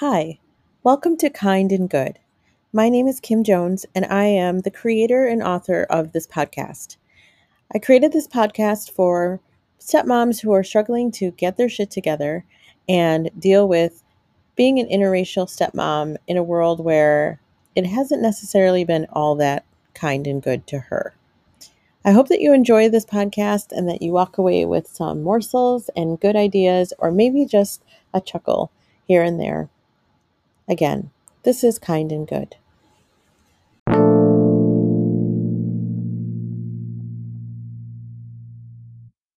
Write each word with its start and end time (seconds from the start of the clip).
Hi, 0.00 0.40
welcome 0.82 1.16
to 1.16 1.30
Kind 1.30 1.72
and 1.72 1.88
Good. 1.88 2.18
My 2.70 2.90
name 2.90 3.06
is 3.06 3.18
Kim 3.18 3.42
Jones, 3.42 3.86
and 3.94 4.04
I 4.04 4.24
am 4.24 4.60
the 4.60 4.70
creator 4.70 5.24
and 5.24 5.42
author 5.42 5.84
of 5.88 6.12
this 6.12 6.26
podcast. 6.26 6.98
I 7.74 7.78
created 7.78 8.12
this 8.12 8.28
podcast 8.28 8.90
for 8.90 9.40
stepmoms 9.80 10.42
who 10.42 10.52
are 10.52 10.62
struggling 10.62 11.10
to 11.12 11.30
get 11.30 11.56
their 11.56 11.70
shit 11.70 11.90
together 11.90 12.44
and 12.86 13.30
deal 13.38 13.66
with 13.66 14.04
being 14.54 14.78
an 14.78 14.86
interracial 14.86 15.48
stepmom 15.48 16.18
in 16.26 16.36
a 16.36 16.42
world 16.42 16.84
where 16.84 17.40
it 17.74 17.86
hasn't 17.86 18.20
necessarily 18.20 18.84
been 18.84 19.06
all 19.14 19.34
that 19.36 19.64
kind 19.94 20.26
and 20.26 20.42
good 20.42 20.66
to 20.66 20.78
her. 20.78 21.14
I 22.04 22.10
hope 22.12 22.28
that 22.28 22.42
you 22.42 22.52
enjoy 22.52 22.90
this 22.90 23.06
podcast 23.06 23.72
and 23.72 23.88
that 23.88 24.02
you 24.02 24.12
walk 24.12 24.36
away 24.36 24.66
with 24.66 24.88
some 24.88 25.22
morsels 25.22 25.88
and 25.96 26.20
good 26.20 26.36
ideas, 26.36 26.92
or 26.98 27.10
maybe 27.10 27.46
just 27.46 27.82
a 28.12 28.20
chuckle 28.20 28.70
here 29.06 29.22
and 29.22 29.40
there. 29.40 29.70
Again, 30.68 31.10
this 31.44 31.62
is 31.62 31.78
kind 31.78 32.10
and 32.12 32.26
good. 32.26 32.56